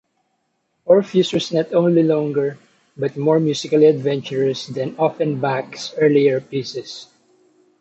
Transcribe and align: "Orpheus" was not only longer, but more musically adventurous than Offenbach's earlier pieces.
"Orpheus" 0.85 1.31
was 1.31 1.51
not 1.53 1.71
only 1.73 2.01
longer, 2.01 2.57
but 2.97 3.15
more 3.15 3.39
musically 3.39 3.85
adventurous 3.85 4.65
than 4.65 4.95
Offenbach's 4.97 5.93
earlier 5.99 6.41
pieces. 6.41 7.05